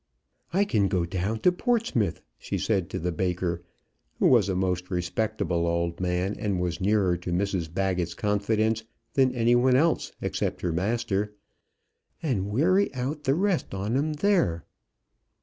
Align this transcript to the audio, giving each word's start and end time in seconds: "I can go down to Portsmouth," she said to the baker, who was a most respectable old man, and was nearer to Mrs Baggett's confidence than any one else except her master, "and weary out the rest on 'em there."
"I 0.51 0.65
can 0.65 0.87
go 0.87 1.05
down 1.05 1.41
to 1.41 1.51
Portsmouth," 1.51 2.21
she 2.39 2.57
said 2.57 2.89
to 2.89 2.97
the 2.97 3.11
baker, 3.11 3.61
who 4.17 4.25
was 4.25 4.49
a 4.49 4.55
most 4.55 4.89
respectable 4.89 5.67
old 5.67 5.99
man, 5.99 6.35
and 6.39 6.59
was 6.59 6.81
nearer 6.81 7.15
to 7.17 7.31
Mrs 7.31 7.71
Baggett's 7.71 8.15
confidence 8.15 8.83
than 9.13 9.31
any 9.35 9.53
one 9.53 9.75
else 9.75 10.11
except 10.19 10.61
her 10.61 10.71
master, 10.71 11.35
"and 12.23 12.47
weary 12.49 12.91
out 12.95 13.25
the 13.25 13.35
rest 13.35 13.75
on 13.75 13.95
'em 13.95 14.13
there." 14.13 14.65